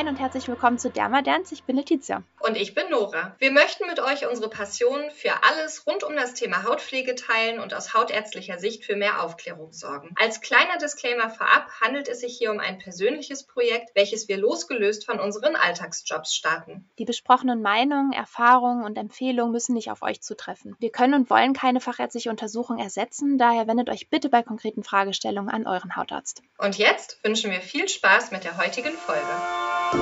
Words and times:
Moin 0.00 0.08
und 0.08 0.18
herzlich 0.18 0.48
willkommen 0.48 0.78
zu 0.78 0.88
Dermadance. 0.88 1.52
Ich 1.52 1.64
bin 1.64 1.76
Letizia. 1.76 2.22
Und 2.38 2.56
ich 2.56 2.74
bin 2.74 2.88
Nora. 2.88 3.36
Wir 3.38 3.50
möchten 3.50 3.86
mit 3.86 4.00
euch 4.00 4.26
unsere 4.26 4.48
Passion 4.48 5.10
für 5.10 5.44
alles 5.44 5.86
rund 5.86 6.04
um 6.04 6.16
das 6.16 6.32
Thema 6.32 6.62
Hautpflege 6.62 7.14
teilen 7.16 7.60
und 7.60 7.74
aus 7.74 7.92
hautärztlicher 7.92 8.58
Sicht 8.58 8.86
für 8.86 8.96
mehr 8.96 9.22
Aufklärung 9.22 9.74
sorgen. 9.74 10.14
Als 10.18 10.40
kleiner 10.40 10.78
Disclaimer 10.78 11.28
vorab 11.28 11.68
handelt 11.82 12.08
es 12.08 12.20
sich 12.20 12.38
hier 12.38 12.50
um 12.50 12.60
ein 12.60 12.78
persönliches 12.78 13.46
Projekt, 13.46 13.90
welches 13.94 14.26
wir 14.26 14.38
losgelöst 14.38 15.04
von 15.04 15.20
unseren 15.20 15.54
Alltagsjobs 15.54 16.34
starten. 16.34 16.88
Die 16.98 17.04
besprochenen 17.04 17.60
Meinungen, 17.60 18.14
Erfahrungen 18.14 18.84
und 18.84 18.96
Empfehlungen 18.96 19.52
müssen 19.52 19.74
nicht 19.74 19.90
auf 19.90 20.00
euch 20.00 20.22
zutreffen. 20.22 20.76
Wir 20.78 20.92
können 20.92 21.12
und 21.12 21.28
wollen 21.28 21.52
keine 21.52 21.80
fachärztliche 21.82 22.30
Untersuchung 22.30 22.78
ersetzen, 22.78 23.36
daher 23.36 23.66
wendet 23.66 23.90
euch 23.90 24.08
bitte 24.08 24.30
bei 24.30 24.42
konkreten 24.42 24.82
Fragestellungen 24.82 25.50
an 25.50 25.66
euren 25.66 25.94
Hautarzt. 25.94 26.40
Und 26.56 26.78
jetzt 26.78 27.22
wünschen 27.22 27.50
wir 27.50 27.60
viel 27.60 27.86
Spaß 27.86 28.30
mit 28.30 28.44
der 28.44 28.56
heutigen 28.56 28.94
Folge. 28.94 29.79
Hallo, 29.92 29.98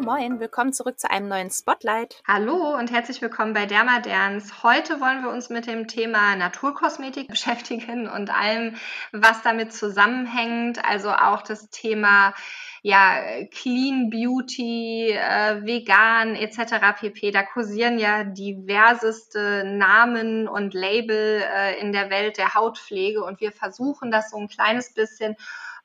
moin, 0.00 0.40
willkommen 0.40 0.72
zurück 0.72 0.98
zu 0.98 1.08
einem 1.08 1.28
neuen 1.28 1.50
Spotlight. 1.52 2.20
Hallo 2.26 2.76
und 2.76 2.90
herzlich 2.90 3.22
willkommen 3.22 3.52
bei 3.52 3.66
Dermaderns. 3.66 4.64
Heute 4.64 5.00
wollen 5.00 5.22
wir 5.22 5.30
uns 5.30 5.50
mit 5.50 5.68
dem 5.68 5.86
Thema 5.86 6.34
Naturkosmetik 6.34 7.28
beschäftigen 7.30 8.08
und 8.08 8.34
allem, 8.34 8.74
was 9.12 9.42
damit 9.42 9.72
zusammenhängt. 9.72 10.84
Also 10.84 11.10
auch 11.10 11.42
das 11.42 11.70
Thema 11.70 12.34
ja, 12.86 13.46
Clean 13.50 14.10
Beauty, 14.10 15.08
äh, 15.12 15.64
vegan 15.64 16.34
etc. 16.34 17.00
pp. 17.00 17.30
Da 17.30 17.42
kursieren 17.42 17.98
ja 17.98 18.24
diverseste 18.24 19.64
Namen 19.64 20.46
und 20.46 20.74
Label 20.74 21.42
äh, 21.42 21.80
in 21.80 21.92
der 21.92 22.10
Welt 22.10 22.36
der 22.36 22.52
Hautpflege 22.52 23.24
und 23.24 23.40
wir 23.40 23.52
versuchen 23.52 24.10
das 24.10 24.28
so 24.28 24.36
ein 24.36 24.48
kleines 24.48 24.92
bisschen 24.92 25.34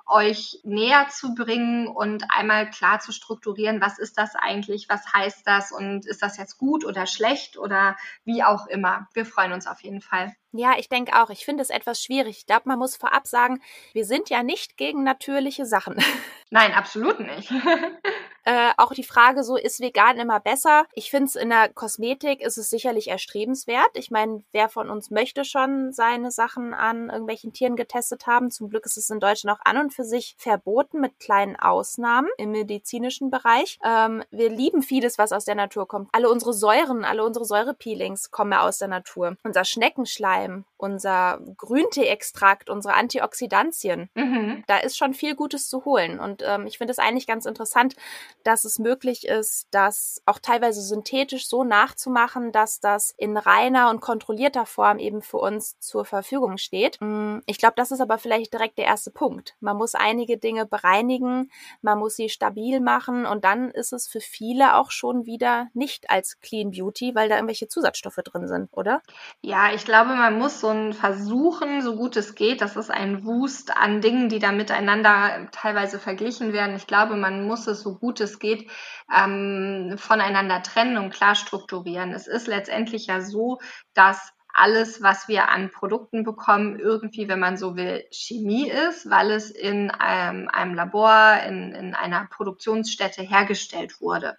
euch 0.09 0.59
näher 0.63 1.07
zu 1.09 1.35
bringen 1.35 1.87
und 1.87 2.25
einmal 2.29 2.69
klar 2.69 2.99
zu 2.99 3.11
strukturieren, 3.11 3.81
was 3.81 3.99
ist 3.99 4.17
das 4.17 4.35
eigentlich, 4.35 4.89
was 4.89 5.13
heißt 5.13 5.45
das 5.45 5.71
und 5.71 6.05
ist 6.05 6.21
das 6.21 6.37
jetzt 6.37 6.57
gut 6.57 6.83
oder 6.83 7.05
schlecht 7.05 7.57
oder 7.57 7.95
wie 8.25 8.43
auch 8.43 8.67
immer. 8.67 9.07
Wir 9.13 9.25
freuen 9.25 9.53
uns 9.53 9.67
auf 9.67 9.81
jeden 9.81 10.01
Fall. 10.01 10.33
Ja, 10.51 10.73
ich 10.77 10.89
denke 10.89 11.21
auch. 11.21 11.29
Ich 11.29 11.45
finde 11.45 11.61
es 11.61 11.69
etwas 11.69 12.03
schwierig. 12.03 12.39
Ich 12.39 12.45
glaube, 12.47 12.63
man 12.65 12.79
muss 12.79 12.95
vorab 12.95 13.27
sagen, 13.27 13.61
wir 13.93 14.05
sind 14.05 14.29
ja 14.29 14.41
nicht 14.41 14.77
gegen 14.77 15.03
natürliche 15.03 15.65
Sachen. 15.65 15.95
Nein, 16.49 16.73
absolut 16.73 17.19
nicht. 17.19 17.51
äh, 18.49 18.71
auch 18.77 18.93
die 18.93 19.03
Frage 19.03 19.43
so, 19.43 19.57
ist 19.57 19.79
vegan 19.79 20.17
immer 20.17 20.39
besser? 20.39 20.85
Ich 20.93 21.11
finde 21.11 21.25
es 21.25 21.35
in 21.35 21.49
der 21.49 21.69
Kosmetik 21.69 22.41
ist 22.41 22.57
es 22.57 22.71
sicherlich 22.71 23.09
erstrebenswert. 23.09 23.91
Ich 23.93 24.09
meine, 24.09 24.43
wer 24.51 24.69
von 24.69 24.89
uns 24.89 25.11
möchte 25.11 25.45
schon 25.45 25.91
seine 25.91 26.31
Sachen 26.31 26.73
an 26.73 27.09
irgendwelchen 27.09 27.53
Tieren 27.53 27.75
getestet 27.75 28.25
haben? 28.25 28.49
Zum 28.49 28.69
Glück 28.69 28.85
ist 28.85 28.97
es 28.97 29.09
in 29.11 29.19
Deutschland 29.19 29.59
auch 29.59 29.65
an 29.65 29.77
und 29.77 29.93
für 29.93 30.03
sich 30.03 30.35
verboten 30.39 30.99
mit 30.99 31.19
kleinen 31.19 31.57
Ausnahmen 31.57 32.29
im 32.37 32.51
medizinischen 32.51 33.29
Bereich. 33.29 33.77
Ähm, 33.85 34.23
wir 34.31 34.49
lieben 34.49 34.81
vieles, 34.81 35.19
was 35.19 35.31
aus 35.31 35.45
der 35.45 35.55
Natur 35.55 35.87
kommt. 35.87 36.09
Alle 36.11 36.29
unsere 36.29 36.53
Säuren, 36.53 37.05
alle 37.05 37.23
unsere 37.23 37.45
Säurepeelings 37.45 38.31
kommen 38.31 38.53
ja 38.53 38.67
aus 38.67 38.79
der 38.79 38.87
Natur. 38.87 39.37
Unser 39.43 39.63
Schneckenschleim 39.63 40.39
Schleim, 40.39 40.65
unser 40.77 41.39
Grünteeextrakt, 41.57 42.69
unsere 42.69 42.93
Antioxidantien. 42.93 44.09
Mhm. 44.15 44.63
Da 44.67 44.77
ist 44.77 44.97
schon 44.97 45.13
viel 45.13 45.35
Gutes 45.35 45.69
zu 45.69 45.85
holen. 45.85 46.19
Und 46.19 46.43
ähm, 46.45 46.67
ich 46.67 46.77
finde 46.77 46.91
es 46.91 46.99
eigentlich 46.99 47.27
ganz 47.27 47.45
interessant, 47.45 47.95
dass 48.43 48.63
es 48.63 48.79
möglich 48.79 49.27
ist, 49.27 49.67
das 49.71 50.21
auch 50.25 50.39
teilweise 50.39 50.81
synthetisch 50.81 51.47
so 51.47 51.63
nachzumachen, 51.63 52.51
dass 52.51 52.79
das 52.79 53.13
in 53.17 53.37
reiner 53.37 53.89
und 53.89 54.01
kontrollierter 54.01 54.65
Form 54.65 54.99
eben 54.99 55.21
für 55.21 55.37
uns 55.37 55.79
zur 55.79 56.05
Verfügung 56.05 56.57
steht. 56.57 56.97
Mm, 57.01 57.39
ich 57.45 57.57
glaube, 57.57 57.73
das 57.75 57.91
ist 57.91 58.01
aber 58.01 58.17
vielleicht 58.17 58.53
direkt 58.53 58.77
der 58.77 58.85
erste 58.85 59.11
Punkt. 59.11 59.55
Man 59.59 59.77
muss 59.77 59.95
einige 59.95 60.37
Dinge 60.37 60.65
bereinigen, 60.65 61.51
man 61.81 61.99
muss 61.99 62.15
sie 62.15 62.29
stabil 62.29 62.79
machen 62.79 63.25
und 63.25 63.43
dann 63.43 63.71
ist 63.71 63.93
es 63.93 64.07
für 64.07 64.21
viele 64.21 64.75
auch 64.75 64.91
schon 64.91 65.25
wieder 65.25 65.67
nicht 65.73 66.09
als 66.09 66.39
Clean 66.39 66.71
Beauty, 66.71 67.15
weil 67.15 67.29
da 67.29 67.35
irgendwelche 67.35 67.67
Zusatzstoffe 67.67 68.19
drin 68.23 68.47
sind, 68.47 68.69
oder? 68.71 69.01
Ja, 69.41 69.73
ich 69.73 69.85
glaube, 69.85 70.15
man 70.15 70.37
muss 70.37 70.59
so 70.59 70.69
ein 70.69 70.93
Versuchen, 70.93 71.81
so 71.81 71.95
gut 71.95 72.15
es 72.15 72.35
geht, 72.35 72.61
das 72.61 72.75
ist 72.75 72.91
ein 72.91 73.25
Wust 73.25 73.75
an 73.75 74.01
Dingen, 74.01 74.29
die 74.29 74.39
da 74.39 74.51
miteinander 74.51 75.47
teilweise 75.51 75.99
verglichen 75.99 76.53
werden. 76.53 76.75
Ich 76.75 76.87
glaube, 76.87 77.15
man 77.15 77.45
muss 77.45 77.67
es 77.67 77.81
so 77.81 77.95
gut 77.95 78.19
es 78.19 78.28
geht 78.37 78.69
ähm, 79.11 79.95
voneinander 79.97 80.61
trennen 80.61 80.97
und 80.97 81.11
klar 81.11 81.33
strukturieren. 81.33 82.13
Es 82.13 82.27
ist 82.27 82.45
letztendlich 82.45 83.07
ja 83.07 83.21
so, 83.21 83.59
dass 83.95 84.33
alles, 84.53 85.01
was 85.01 85.27
wir 85.27 85.49
an 85.49 85.71
Produkten 85.71 86.23
bekommen, 86.23 86.79
irgendwie, 86.79 87.27
wenn 87.27 87.39
man 87.39 87.57
so 87.57 87.75
will, 87.75 88.05
Chemie 88.11 88.69
ist, 88.69 89.09
weil 89.09 89.31
es 89.31 89.51
in 89.51 89.89
einem, 89.89 90.49
einem 90.49 90.73
Labor, 90.73 91.39
in, 91.47 91.73
in 91.73 91.95
einer 91.95 92.27
Produktionsstätte 92.29 93.21
hergestellt 93.21 94.01
wurde. 94.01 94.37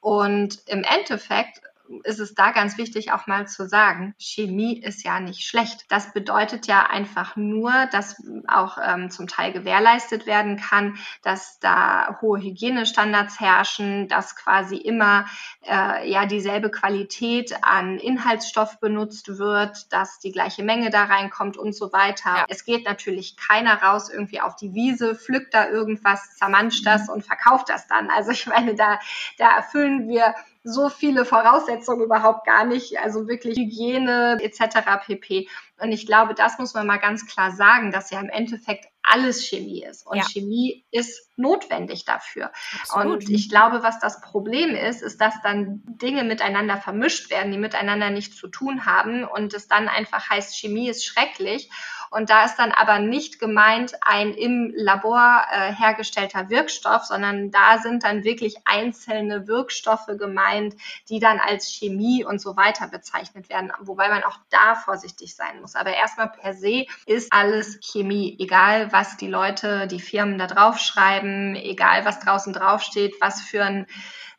Und 0.00 0.60
im 0.66 0.84
Endeffekt 0.84 1.62
ist 2.02 2.18
es 2.18 2.34
da 2.34 2.50
ganz 2.50 2.78
wichtig 2.78 3.12
auch 3.12 3.26
mal 3.26 3.46
zu 3.46 3.68
sagen, 3.68 4.14
Chemie 4.18 4.78
ist 4.80 5.04
ja 5.04 5.20
nicht 5.20 5.46
schlecht. 5.46 5.84
Das 5.90 6.12
bedeutet 6.12 6.66
ja 6.66 6.86
einfach 6.86 7.36
nur, 7.36 7.72
dass 7.92 8.22
auch 8.46 8.78
ähm, 8.82 9.10
zum 9.10 9.26
Teil 9.26 9.52
gewährleistet 9.52 10.26
werden 10.26 10.56
kann, 10.56 10.96
dass 11.22 11.58
da 11.60 12.18
hohe 12.20 12.40
Hygienestandards 12.40 13.38
herrschen, 13.38 14.08
dass 14.08 14.36
quasi 14.36 14.76
immer 14.76 15.26
äh, 15.62 16.10
ja 16.10 16.26
dieselbe 16.26 16.70
Qualität 16.70 17.54
an 17.62 17.98
Inhaltsstoff 17.98 18.80
benutzt 18.80 19.38
wird, 19.38 19.92
dass 19.92 20.18
die 20.20 20.32
gleiche 20.32 20.62
Menge 20.62 20.90
da 20.90 21.04
reinkommt 21.04 21.56
und 21.56 21.74
so 21.74 21.92
weiter. 21.92 22.34
Ja. 22.36 22.46
Es 22.48 22.64
geht 22.64 22.84
natürlich 22.86 23.36
keiner 23.36 23.82
raus 23.82 24.08
irgendwie 24.10 24.40
auf 24.40 24.56
die 24.56 24.74
Wiese, 24.74 25.14
pflückt 25.14 25.52
da 25.52 25.68
irgendwas, 25.68 26.36
zermanscht 26.36 26.86
das 26.86 27.08
und 27.08 27.24
verkauft 27.24 27.68
das 27.68 27.86
dann. 27.86 28.10
Also 28.10 28.30
ich 28.30 28.46
meine, 28.46 28.74
da, 28.74 28.98
da 29.38 29.56
erfüllen 29.56 30.08
wir 30.08 30.34
so 30.64 30.88
viele 30.88 31.26
Voraussetzungen 31.26 32.02
überhaupt 32.02 32.46
gar 32.46 32.64
nicht, 32.64 32.98
also 32.98 33.28
wirklich 33.28 33.56
Hygiene 33.56 34.38
etc. 34.40 35.06
pp. 35.06 35.46
Und 35.78 35.92
ich 35.92 36.06
glaube, 36.06 36.34
das 36.34 36.58
muss 36.58 36.72
man 36.72 36.86
mal 36.86 36.96
ganz 36.96 37.26
klar 37.26 37.52
sagen, 37.52 37.92
dass 37.92 38.10
ja 38.10 38.18
im 38.18 38.30
Endeffekt 38.30 38.86
alles 39.02 39.46
Chemie 39.46 39.84
ist. 39.84 40.06
Und 40.06 40.16
ja. 40.16 40.24
Chemie 40.24 40.86
ist 40.90 41.28
notwendig 41.36 42.06
dafür. 42.06 42.50
Absolut. 42.80 43.24
Und 43.24 43.30
ich 43.30 43.50
glaube, 43.50 43.82
was 43.82 43.98
das 44.00 44.22
Problem 44.22 44.74
ist, 44.74 45.02
ist, 45.02 45.20
dass 45.20 45.34
dann 45.42 45.82
Dinge 45.84 46.24
miteinander 46.24 46.78
vermischt 46.78 47.28
werden, 47.28 47.52
die 47.52 47.58
miteinander 47.58 48.08
nichts 48.08 48.36
zu 48.36 48.48
tun 48.48 48.86
haben 48.86 49.24
und 49.24 49.52
es 49.52 49.68
dann 49.68 49.88
einfach 49.88 50.30
heißt, 50.30 50.56
Chemie 50.56 50.88
ist 50.88 51.04
schrecklich. 51.04 51.70
Und 52.14 52.30
da 52.30 52.44
ist 52.44 52.54
dann 52.60 52.70
aber 52.70 53.00
nicht 53.00 53.40
gemeint 53.40 53.96
ein 54.00 54.34
im 54.34 54.72
Labor 54.76 55.46
äh, 55.50 55.72
hergestellter 55.72 56.48
Wirkstoff, 56.48 57.02
sondern 57.02 57.50
da 57.50 57.78
sind 57.78 58.04
dann 58.04 58.22
wirklich 58.22 58.54
einzelne 58.64 59.48
Wirkstoffe 59.48 60.06
gemeint, 60.16 60.76
die 61.08 61.18
dann 61.18 61.40
als 61.40 61.66
Chemie 61.66 62.24
und 62.24 62.40
so 62.40 62.56
weiter 62.56 62.86
bezeichnet 62.86 63.48
werden, 63.48 63.72
wobei 63.80 64.10
man 64.10 64.22
auch 64.22 64.38
da 64.48 64.76
vorsichtig 64.76 65.34
sein 65.34 65.60
muss. 65.60 65.74
Aber 65.74 65.92
erstmal 65.92 66.28
per 66.28 66.54
se 66.54 66.86
ist 67.04 67.32
alles 67.32 67.80
Chemie, 67.82 68.36
egal 68.38 68.92
was 68.92 69.16
die 69.16 69.26
Leute, 69.26 69.88
die 69.88 69.98
Firmen 69.98 70.38
da 70.38 70.46
draufschreiben, 70.46 71.56
egal 71.56 72.04
was 72.04 72.20
draußen 72.20 72.52
draufsteht, 72.52 73.16
was 73.20 73.40
für 73.40 73.64
ein 73.64 73.86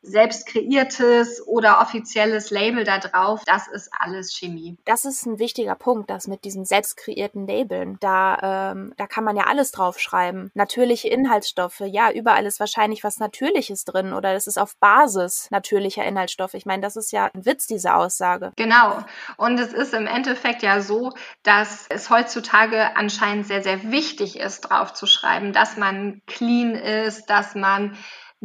selbst 0.06 0.48
kreiertes 0.48 1.46
oder 1.46 1.82
offizielles 1.82 2.52
Label 2.52 2.84
da 2.84 3.00
drauf, 3.00 3.42
das 3.46 3.68
ist 3.68 3.90
alles 3.98 4.34
Chemie. 4.36 4.78
Das 4.86 5.06
ist 5.06 5.26
ein 5.26 5.40
wichtiger 5.40 5.76
Punkt, 5.76 6.10
das 6.10 6.28
mit 6.28 6.46
diesen 6.46 6.66
selbst 6.66 6.98
kreierten 6.98 7.48
Labeln. 7.48 7.98
Da, 8.00 8.72
ähm, 8.72 8.94
da 8.98 9.08
kann 9.08 9.24
man 9.24 9.36
ja 9.36 9.46
alles 9.46 9.72
draufschreiben. 9.72 10.52
Natürliche 10.54 11.08
Inhaltsstoffe, 11.08 11.82
ja, 11.86 12.12
überall 12.12 12.46
ist 12.46 12.60
wahrscheinlich 12.60 13.04
was 13.04 13.20
Natürliches 13.20 13.86
drin 13.86 14.14
oder 14.14 14.34
das 14.34 14.48
ist 14.48 14.58
auf 14.58 14.78
Basis 14.78 15.48
natürlicher 15.52 16.04
Inhaltsstoffe. 16.04 16.54
Ich 16.54 16.66
meine, 16.66 16.82
das 16.82 16.96
ist 16.96 17.12
ja 17.12 17.30
ein 17.34 17.46
Witz, 17.46 17.68
diese 17.68 17.96
Aussage. 17.96 18.52
Genau. 18.56 19.00
Und 19.38 19.60
es 19.60 19.74
ist 19.74 19.94
im 19.94 20.08
Endeffekt 20.08 20.62
ja 20.64 20.82
so, 20.82 21.14
dass 21.44 21.86
es 21.90 22.10
heutzutage 22.10 22.96
anscheinend 22.96 23.48
sehr, 23.48 23.64
sehr 23.64 23.92
wichtig 23.92 24.40
ist, 24.40 24.62
draufzuschreiben, 24.62 25.54
dass 25.54 25.78
man 25.78 26.22
clean 26.28 26.76
ist, 26.76 27.30
dass 27.30 27.56
man 27.56 27.98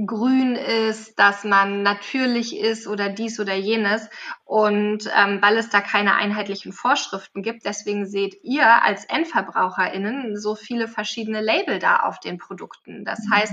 grün 0.06 0.56
ist, 0.56 1.18
dass 1.18 1.44
man 1.44 1.82
natürlich 1.82 2.56
ist 2.56 2.86
oder 2.86 3.08
dies 3.08 3.40
oder 3.40 3.54
jenes. 3.54 4.08
Und 4.50 5.08
ähm, 5.16 5.40
weil 5.40 5.58
es 5.58 5.70
da 5.70 5.80
keine 5.80 6.16
einheitlichen 6.16 6.72
Vorschriften 6.72 7.40
gibt, 7.40 7.64
deswegen 7.64 8.04
seht 8.04 8.42
ihr 8.42 8.82
als 8.82 9.04
EndverbraucherInnen 9.04 10.36
so 10.36 10.56
viele 10.56 10.88
verschiedene 10.88 11.40
Label 11.40 11.78
da 11.78 12.00
auf 12.00 12.18
den 12.18 12.36
Produkten. 12.36 13.04
Das 13.04 13.20
mhm. 13.20 13.32
heißt, 13.32 13.52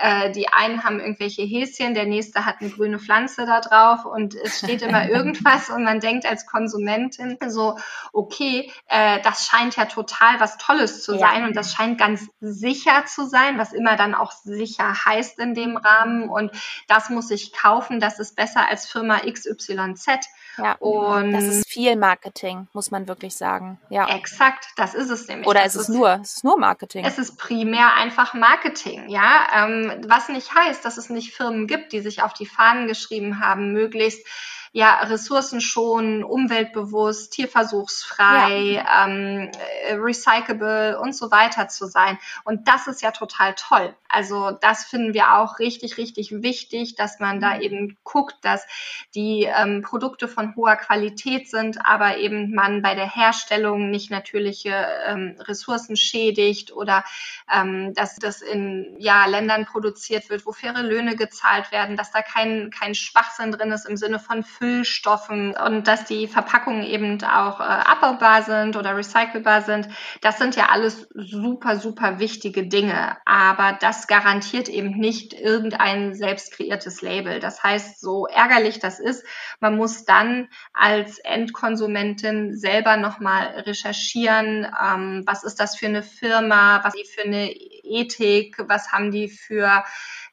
äh, 0.00 0.32
die 0.32 0.48
einen 0.48 0.82
haben 0.82 0.98
irgendwelche 0.98 1.42
Häschen, 1.42 1.94
der 1.94 2.06
nächste 2.06 2.44
hat 2.44 2.56
eine 2.58 2.70
grüne 2.70 2.98
Pflanze 2.98 3.46
da 3.46 3.60
drauf 3.60 4.04
und 4.04 4.34
es 4.34 4.58
steht 4.58 4.82
immer 4.82 5.08
irgendwas 5.08 5.70
und 5.70 5.84
man 5.84 6.00
denkt 6.00 6.26
als 6.26 6.44
Konsumentin 6.44 7.38
so, 7.46 7.78
okay, 8.12 8.68
äh, 8.88 9.20
das 9.22 9.46
scheint 9.46 9.76
ja 9.76 9.84
total 9.84 10.40
was 10.40 10.58
Tolles 10.58 11.04
zu 11.04 11.16
sein 11.16 11.42
ja. 11.42 11.46
und 11.46 11.54
das 11.54 11.72
scheint 11.72 11.98
ganz 11.98 12.26
sicher 12.40 13.04
zu 13.06 13.26
sein, 13.26 13.58
was 13.58 13.72
immer 13.72 13.94
dann 13.94 14.16
auch 14.16 14.32
sicher 14.32 14.92
heißt 15.04 15.38
in 15.38 15.54
dem 15.54 15.76
Rahmen 15.76 16.28
und 16.28 16.50
das 16.88 17.10
muss 17.10 17.30
ich 17.30 17.52
kaufen, 17.52 18.00
das 18.00 18.18
ist 18.18 18.34
besser 18.34 18.68
als 18.68 18.90
Firma 18.90 19.20
XYZ. 19.20 20.31
Ja, 20.58 20.74
und 20.74 21.32
das 21.32 21.44
ist 21.44 21.68
viel 21.68 21.96
Marketing, 21.96 22.68
muss 22.72 22.90
man 22.90 23.08
wirklich 23.08 23.34
sagen. 23.36 23.80
Ja. 23.88 24.08
Exakt, 24.14 24.66
das 24.76 24.94
ist 24.94 25.08
es 25.08 25.26
nämlich. 25.26 25.46
Oder 25.46 25.64
ist 25.64 25.76
es 25.76 25.88
nur, 25.88 26.20
es 26.22 26.36
ist 26.36 26.44
nur 26.44 26.58
Marketing. 26.58 27.04
Es 27.04 27.18
ist 27.18 27.38
primär 27.38 27.94
einfach 27.94 28.34
Marketing, 28.34 29.08
ja. 29.08 29.46
Ähm, 29.54 30.04
was 30.06 30.28
nicht 30.28 30.54
heißt, 30.54 30.84
dass 30.84 30.98
es 30.98 31.08
nicht 31.08 31.34
Firmen 31.34 31.66
gibt, 31.66 31.92
die 31.92 32.00
sich 32.00 32.22
auf 32.22 32.34
die 32.34 32.46
Fahnen 32.46 32.86
geschrieben 32.86 33.40
haben, 33.40 33.72
möglichst 33.72 34.26
ja, 34.74 35.00
ressourcenschonend, 35.00 36.24
umweltbewusst, 36.24 37.34
tierversuchsfrei, 37.34 38.82
ja. 38.82 39.06
ähm, 39.06 39.50
äh, 39.86 39.94
recyclable 39.94 40.98
und 40.98 41.14
so 41.14 41.30
weiter 41.30 41.68
zu 41.68 41.86
sein. 41.86 42.18
Und 42.44 42.68
das 42.68 42.86
ist 42.86 43.02
ja 43.02 43.10
total 43.10 43.54
toll. 43.54 43.94
Also 44.08 44.50
das 44.50 44.84
finden 44.84 45.12
wir 45.12 45.34
auch 45.36 45.58
richtig, 45.58 45.98
richtig 45.98 46.42
wichtig, 46.42 46.94
dass 46.94 47.18
man 47.18 47.40
da 47.40 47.56
mhm. 47.56 47.60
eben 47.60 47.98
guckt, 48.02 48.36
dass 48.42 48.66
die 49.14 49.44
ähm, 49.44 49.82
Produkte 49.82 50.26
von 50.26 50.56
hoher 50.56 50.76
Qualität 50.76 51.50
sind, 51.50 51.84
aber 51.84 52.16
eben 52.16 52.54
man 52.54 52.80
bei 52.80 52.94
der 52.94 53.14
Herstellung 53.14 53.90
nicht 53.90 54.10
natürliche 54.10 54.86
ähm, 55.06 55.36
Ressourcen 55.40 55.96
schädigt 55.96 56.72
oder 56.72 57.04
ähm, 57.52 57.92
dass 57.92 58.16
das 58.16 58.40
in 58.40 58.96
ja, 58.98 59.26
Ländern 59.26 59.66
produziert 59.66 60.30
wird, 60.30 60.46
wo 60.46 60.52
faire 60.52 60.82
Löhne 60.82 61.14
gezahlt 61.16 61.72
werden, 61.72 61.96
dass 61.96 62.10
da 62.10 62.22
kein, 62.22 62.70
kein 62.70 62.94
Schwachsinn 62.94 63.52
drin 63.52 63.70
ist 63.70 63.86
im 63.86 63.98
Sinne 63.98 64.18
von 64.18 64.44
Füllstoffen 64.62 65.56
und 65.56 65.88
dass 65.88 66.04
die 66.04 66.28
Verpackungen 66.28 66.84
eben 66.84 67.20
auch 67.24 67.58
äh, 67.58 67.64
abbaubar 67.64 68.44
sind 68.44 68.76
oder 68.76 68.96
recycelbar 68.96 69.62
sind. 69.62 69.88
Das 70.20 70.38
sind 70.38 70.54
ja 70.54 70.68
alles 70.70 71.08
super, 71.14 71.74
super 71.74 72.20
wichtige 72.20 72.68
Dinge. 72.68 73.16
Aber 73.24 73.76
das 73.80 74.06
garantiert 74.06 74.68
eben 74.68 74.90
nicht 74.96 75.32
irgendein 75.32 76.14
selbst 76.14 76.52
kreiertes 76.52 77.02
Label. 77.02 77.40
Das 77.40 77.64
heißt, 77.64 78.00
so 78.00 78.28
ärgerlich 78.28 78.78
das 78.78 79.00
ist, 79.00 79.26
man 79.58 79.76
muss 79.76 80.04
dann 80.04 80.48
als 80.72 81.18
Endkonsumentin 81.18 82.56
selber 82.56 82.96
nochmal 82.96 83.64
recherchieren, 83.66 84.64
ähm, 84.80 85.24
was 85.26 85.42
ist 85.42 85.58
das 85.58 85.74
für 85.74 85.86
eine 85.86 86.04
Firma, 86.04 86.84
was 86.84 86.94
die 86.94 87.04
für 87.04 87.22
eine 87.22 87.50
Ethik, 87.50 88.58
was 88.68 88.92
haben 88.92 89.10
die 89.10 89.28
für 89.28 89.82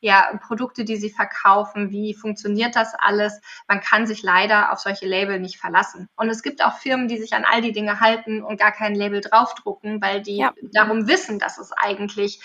ja, 0.01 0.29
Produkte, 0.45 0.85
die 0.85 0.97
sie 0.97 1.09
verkaufen, 1.09 1.91
wie 1.91 2.13
funktioniert 2.13 2.75
das 2.75 2.93
alles. 2.95 3.41
Man 3.67 3.81
kann 3.81 4.07
sich 4.07 4.23
leider 4.23 4.71
auf 4.71 4.79
solche 4.79 5.05
Label 5.05 5.39
nicht 5.39 5.57
verlassen. 5.57 6.07
Und 6.15 6.29
es 6.29 6.41
gibt 6.41 6.63
auch 6.63 6.77
Firmen, 6.77 7.07
die 7.07 7.17
sich 7.17 7.33
an 7.33 7.45
all 7.45 7.61
die 7.61 7.73
Dinge 7.73 7.99
halten 7.99 8.41
und 8.41 8.59
gar 8.59 8.71
kein 8.71 8.95
Label 8.95 9.21
draufdrucken, 9.21 10.01
weil 10.01 10.21
die 10.21 10.37
ja. 10.37 10.53
darum 10.73 11.07
wissen, 11.07 11.39
dass 11.39 11.57
es 11.57 11.71
eigentlich 11.73 12.41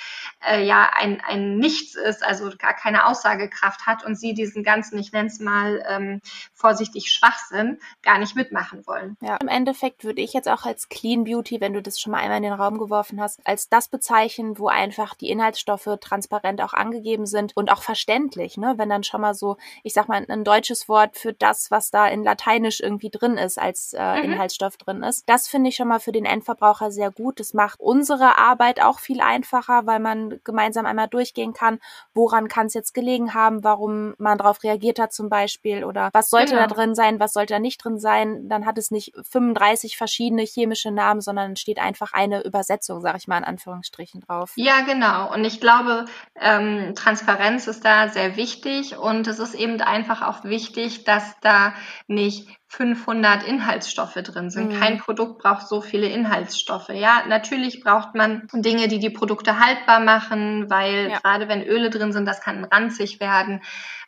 äh, 0.47 0.65
ja 0.65 0.91
ein, 0.95 1.21
ein 1.27 1.59
Nichts 1.59 1.95
ist, 1.95 2.25
also 2.25 2.51
gar 2.59 2.75
keine 2.75 3.06
Aussagekraft 3.06 3.87
hat 3.87 4.05
und 4.05 4.17
sie 4.17 4.35
diesen 4.35 4.65
ganzen, 4.65 4.99
ich 4.99 5.12
nenne 5.12 5.29
es 5.29 5.39
mal 5.39 5.85
ähm, 5.89 6.21
vorsichtig 6.53 7.12
Schwachsinn, 7.12 7.79
gar 8.03 8.19
nicht 8.19 8.35
mitmachen 8.35 8.87
wollen. 8.87 9.17
Ja, 9.21 9.37
im 9.37 9.49
Endeffekt 9.49 10.05
würde 10.05 10.23
ich 10.23 10.33
jetzt 10.33 10.49
auch 10.49 10.65
als 10.65 10.89
Clean 10.89 11.25
Beauty, 11.25 11.61
wenn 11.61 11.73
du 11.73 11.83
das 11.83 12.01
schon 12.01 12.12
mal 12.12 12.19
einmal 12.19 12.39
in 12.39 12.45
den 12.45 12.53
Raum 12.53 12.79
geworfen 12.79 13.21
hast, 13.21 13.47
als 13.47 13.69
das 13.69 13.89
bezeichnen, 13.89 14.59
wo 14.59 14.69
einfach 14.69 15.15
die 15.15 15.31
Inhaltsstoffe 15.31 15.89
transparent 16.01 16.61
auch 16.61 16.73
angegeben 16.73 17.27
sind 17.27 17.44
sind 17.44 17.56
und 17.56 17.70
auch 17.70 17.82
verständlich, 17.82 18.56
ne? 18.56 18.75
Wenn 18.76 18.88
dann 18.88 19.05
schon 19.05 19.20
mal 19.20 19.35
so, 19.35 19.56
ich 19.82 19.93
sag 19.93 20.08
mal, 20.08 20.25
ein 20.29 20.44
deutsches 20.44 20.88
Wort 20.88 21.17
für 21.17 21.32
das, 21.32 21.70
was 21.70 21.91
da 21.91 22.06
in 22.08 22.25
Lateinisch 22.25 22.81
irgendwie 22.81 23.11
drin 23.11 23.37
ist, 23.37 23.58
als 23.58 23.93
äh, 23.93 24.19
mhm. 24.19 24.32
Inhaltsstoff 24.32 24.76
drin 24.76 25.02
ist. 25.02 25.25
Das 25.29 25.49
finde 25.49 25.69
ich 25.69 25.76
schon 25.76 25.88
mal 25.88 26.00
für 26.00 26.12
den 26.12 26.25
Endverbraucher 26.25 26.91
sehr 26.91 27.11
gut. 27.11 27.41
Das 27.41 27.55
macht 27.55 27.81
unsere 27.81 28.38
Arbeit 28.38 28.82
auch 28.82 28.99
viel 28.99 29.20
einfacher, 29.20 29.87
weil 29.87 30.00
man 30.00 30.41
gemeinsam 30.44 30.87
einmal 30.87 31.08
durchgehen 31.08 31.52
kann, 31.52 31.79
woran 32.14 32.49
kann 32.49 32.67
es 32.67 32.75
jetzt 32.75 32.94
gelegen 32.94 33.35
haben, 33.35 33.64
warum 33.64 34.14
man 34.19 34.38
darauf 34.38 34.62
reagiert 34.62 34.99
hat 34.99 35.12
zum 35.12 35.29
Beispiel 35.29 35.85
oder 35.85 36.11
was 36.12 36.31
sollte 36.31 36.55
genau. 36.55 36.67
da 36.67 36.75
drin 36.75 36.94
sein, 36.94 37.20
was 37.20 37.32
sollte 37.32 37.55
da 37.55 37.61
nicht 37.61 37.85
drin 37.85 37.99
sein. 37.99 38.49
Dann 38.49 38.67
hat 38.67 38.79
es 38.79 38.91
nicht 38.91 39.12
35 39.31 39.96
verschiedene 39.96 40.43
chemische 40.43 40.91
Namen, 40.91 41.20
sondern 41.20 41.56
steht 41.56 41.79
einfach 41.79 42.12
eine 42.12 42.44
Übersetzung, 42.44 43.00
sag 43.00 43.17
ich 43.17 43.29
mal 43.29 43.38
in 43.38 43.44
Anführungsstrichen 43.44 44.20
drauf. 44.20 44.52
Ja, 44.56 44.81
genau. 44.81 45.32
Und 45.32 45.44
ich 45.44 45.61
glaube, 45.61 46.06
ähm, 46.41 46.94
Transparenz 46.94 47.34
Transparenz 47.35 47.67
ist 47.67 47.85
da 47.85 48.09
sehr 48.09 48.37
wichtig 48.37 48.97
und 48.97 49.27
es 49.27 49.41
ist 49.41 49.55
eben 49.55 49.81
einfach 49.81 50.23
auch 50.23 50.45
wichtig, 50.45 51.05
dass 51.05 51.39
da 51.41 51.75
nicht 52.07 52.49
500 52.76 53.44
Inhaltsstoffe 53.44 54.15
drin 54.15 54.50
sind. 54.50 54.73
Mhm. 54.73 54.81
Kein 54.81 54.99
Produkt 54.99 55.38
braucht 55.38 55.69
so 55.69 55.81
viele 55.81 56.09
Inhaltsstoffe. 56.09 56.88
Ja, 56.88 57.23
natürlich 57.29 57.81
braucht 57.81 58.15
man 58.15 58.49
Dinge, 58.53 58.88
die 58.88 58.99
die 58.99 59.11
Produkte 59.11 59.61
haltbar 59.61 60.00
machen, 60.00 60.69
weil 60.71 61.11
ja. 61.11 61.19
gerade 61.19 61.49
wenn 61.49 61.62
Öle 61.62 61.91
drin 61.91 62.12
sind, 62.12 62.26
das 62.26 62.41
kann 62.41 62.65
ranzig 62.65 63.21
werden. 63.21 63.62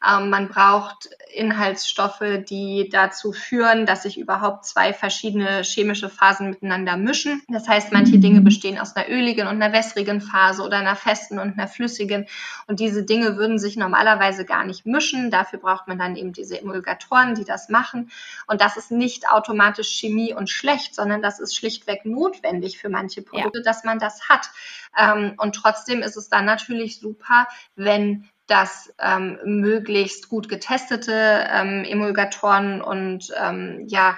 Ähm, 0.06 0.30
man 0.30 0.48
braucht 0.48 1.08
Inhaltsstoffe, 1.32 2.22
die 2.48 2.88
dazu 2.90 3.32
führen, 3.32 3.86
dass 3.86 4.02
sich 4.02 4.18
überhaupt 4.18 4.64
zwei 4.64 4.92
verschiedene 4.92 5.62
chemische 5.62 6.08
Phasen 6.08 6.50
miteinander 6.50 6.96
mischen. 6.96 7.42
Das 7.48 7.68
heißt, 7.68 7.92
manche 7.92 8.18
Dinge 8.18 8.40
bestehen 8.40 8.78
aus 8.78 8.96
einer 8.96 9.08
öligen 9.08 9.46
und 9.46 9.62
einer 9.62 9.72
wässrigen 9.72 10.20
Phase 10.20 10.62
oder 10.62 10.78
einer 10.78 10.96
festen 10.96 11.38
und 11.38 11.58
einer 11.58 11.68
flüssigen. 11.68 12.26
Und 12.66 12.80
diese 12.80 13.04
Dinge 13.04 13.36
würden 13.36 13.58
sich 13.58 13.76
normalerweise 13.76 14.44
gar 14.44 14.64
nicht 14.64 14.86
mischen. 14.86 15.30
Dafür 15.30 15.58
braucht 15.58 15.88
man 15.88 15.98
dann 15.98 16.16
eben 16.16 16.32
diese 16.32 16.60
Emulgatoren, 16.60 17.34
die 17.34 17.44
das 17.44 17.68
machen. 17.68 18.10
Und 18.46 18.55
das 18.56 18.76
ist 18.76 18.90
nicht 18.90 19.28
automatisch 19.28 19.88
Chemie 19.98 20.34
und 20.34 20.50
schlecht, 20.50 20.94
sondern 20.94 21.22
das 21.22 21.40
ist 21.40 21.56
schlichtweg 21.56 22.04
notwendig 22.04 22.78
für 22.78 22.88
manche 22.88 23.22
Produkte, 23.22 23.58
ja. 23.58 23.64
dass 23.64 23.84
man 23.84 23.98
das 23.98 24.28
hat. 24.28 24.50
Ähm, 24.96 25.34
und 25.38 25.54
trotzdem 25.54 26.02
ist 26.02 26.16
es 26.16 26.28
dann 26.28 26.44
natürlich 26.44 27.00
super, 27.00 27.46
wenn 27.74 28.28
dass 28.46 28.92
ähm, 29.00 29.38
möglichst 29.44 30.28
gut 30.28 30.48
getestete 30.48 31.46
ähm, 31.50 31.84
Emulgatoren 31.84 32.80
und 32.80 33.32
ähm, 33.36 33.84
ja, 33.88 34.16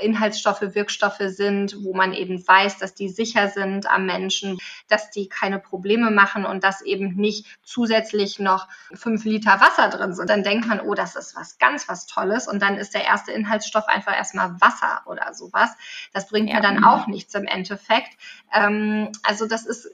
Inhaltsstoffe, 0.00 0.62
Wirkstoffe 0.74 1.20
sind, 1.20 1.84
wo 1.84 1.94
man 1.94 2.12
eben 2.12 2.46
weiß, 2.46 2.78
dass 2.78 2.94
die 2.94 3.08
sicher 3.08 3.48
sind 3.48 3.88
am 3.88 4.06
Menschen, 4.06 4.58
dass 4.88 5.10
die 5.10 5.28
keine 5.28 5.60
Probleme 5.60 6.10
machen 6.10 6.44
und 6.44 6.64
dass 6.64 6.82
eben 6.82 7.14
nicht 7.14 7.46
zusätzlich 7.62 8.40
noch 8.40 8.66
fünf 8.92 9.24
Liter 9.24 9.60
Wasser 9.60 9.88
drin 9.88 10.14
sind. 10.14 10.30
Dann 10.30 10.42
denkt 10.42 10.66
man, 10.66 10.80
oh, 10.80 10.94
das 10.94 11.14
ist 11.14 11.36
was 11.36 11.58
ganz 11.58 11.88
was 11.88 12.06
Tolles 12.06 12.48
und 12.48 12.60
dann 12.60 12.76
ist 12.76 12.94
der 12.94 13.04
erste 13.04 13.30
Inhaltsstoff 13.30 13.86
einfach 13.86 14.16
erstmal 14.16 14.60
Wasser 14.60 15.02
oder 15.06 15.32
sowas. 15.32 15.70
Das 16.12 16.28
bringt 16.28 16.48
ja. 16.48 16.56
mir 16.56 16.62
dann 16.62 16.84
auch 16.84 17.06
nichts 17.06 17.34
im 17.34 17.44
Endeffekt. 17.44 18.16
Ähm, 18.52 19.12
also 19.22 19.46
das 19.46 19.64
ist 19.64 19.88